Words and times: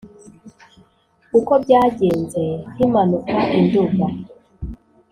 Uko 1.39 1.53
byagenze 1.63 2.43
nkimanuka 2.73 3.37
i 3.57 3.59
Nduga 3.65 4.07